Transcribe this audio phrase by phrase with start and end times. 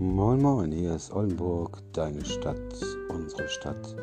[0.00, 2.56] Hier ist Oldenburg, deine Stadt,
[3.10, 3.94] unsere Stadt,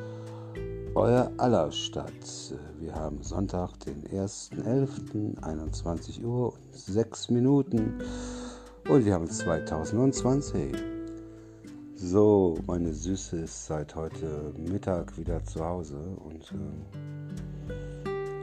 [0.93, 2.54] euer aller Stadt.
[2.79, 7.95] Wir haben Sonntag, den 1.11., 21 Uhr und 6 Minuten
[8.88, 10.75] und wir haben 2020.
[11.95, 16.54] So, meine Süße ist seit heute Mittag wieder zu Hause und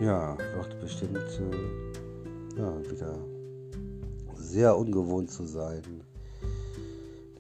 [0.01, 3.15] äh, ja, wird bestimmt äh, ja, wieder
[4.35, 6.03] sehr ungewohnt zu sein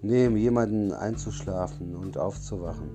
[0.05, 2.91] neben jemanden einzuschlafen und aufzuwachen.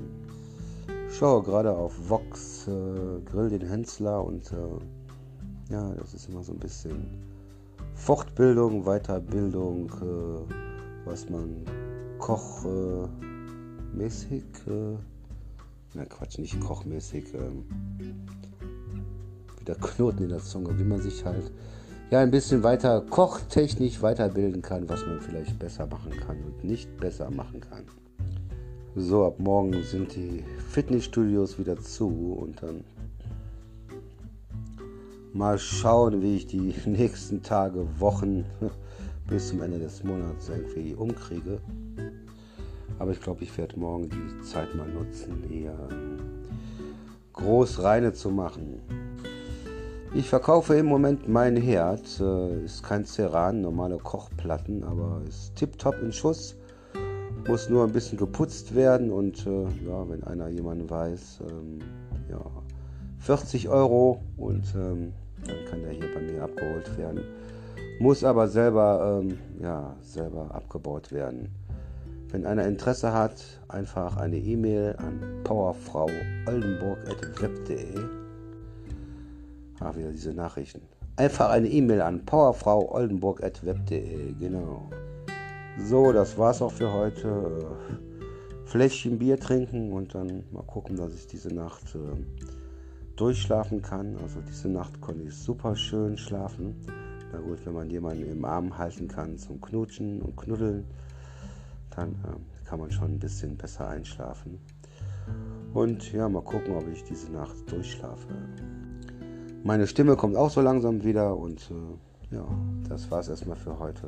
[1.09, 6.53] Schaue gerade auf Vox, äh, Grill den Hensler und äh, ja, das ist immer so
[6.53, 7.03] ein bisschen
[7.95, 10.53] Fortbildung, Weiterbildung, äh,
[11.05, 11.65] was man
[12.19, 13.09] kochmäßig,
[14.67, 14.95] äh,
[15.95, 17.65] na Quatsch, nicht kochmäßig, ähm,
[19.59, 21.51] wieder Knoten in der Zunge, wie man sich halt
[22.09, 26.97] ja ein bisschen weiter kochtechnisch weiterbilden kann, was man vielleicht besser machen kann und nicht
[26.97, 27.83] besser machen kann.
[28.95, 32.83] So, ab morgen sind die Fitnessstudios wieder zu und dann
[35.33, 38.45] mal schauen, wie ich die nächsten Tage, Wochen
[39.27, 41.59] bis zum Ende des Monats irgendwie umkriege.
[42.97, 45.77] Aber ich glaube, ich werde morgen die Zeit mal nutzen, eher
[47.33, 48.81] groß reine zu machen.
[50.11, 52.19] Ich verkaufe im Moment mein Herd.
[52.19, 56.55] Äh, ist kein Ceran, normale Kochplatten, aber ist tiptop in Schuss.
[57.47, 61.77] Muss nur ein bisschen geputzt werden und äh, ja, wenn einer jemanden weiß, ähm,
[62.27, 62.43] ja,
[63.19, 65.13] 40 Euro und ähm,
[65.45, 67.21] dann kann der hier bei mir abgeholt werden.
[67.99, 71.53] Muss aber selber, ähm, ja, selber abgebaut werden.
[72.31, 78.28] Wenn einer Interesse hat, einfach eine E-Mail an powerfrau-oldenburg.web.de
[79.79, 80.81] Ah, wieder diese Nachrichten.
[81.15, 84.33] Einfach eine E-Mail an powerfrau-oldenburg.web.de.
[84.33, 84.89] Genau.
[85.77, 87.77] So, das war's auch für heute.
[88.65, 91.99] Fläschchen Bier trinken und dann mal gucken, dass ich diese Nacht äh,
[93.15, 94.17] durchschlafen kann.
[94.21, 96.75] Also diese Nacht konnte ich super schön schlafen.
[97.31, 100.85] Na gut, wenn man jemanden im Arm halten kann zum Knutschen und Knuddeln,
[101.95, 104.59] dann äh, kann man schon ein bisschen besser einschlafen.
[105.73, 108.27] Und ja, mal gucken, ob ich diese Nacht durchschlafe.
[109.69, 112.43] Meine Stimme kommt auch so langsam wieder und äh, ja,
[112.89, 114.07] das war es erstmal für heute.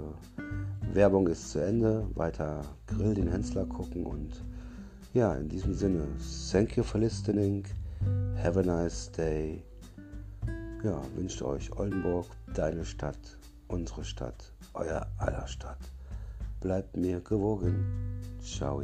[0.92, 2.08] Werbung ist zu Ende.
[2.16, 4.44] Weiter Grill den Hensler gucken und
[5.14, 6.08] ja, in diesem Sinne,
[6.52, 7.64] thank you for listening.
[8.44, 9.64] Have a nice day.
[10.84, 15.92] Ja, wünscht euch Oldenburg, deine Stadt, unsere Stadt, euer aller Stadt.
[16.60, 17.86] Bleibt mir gewogen.
[18.42, 18.82] Ciao.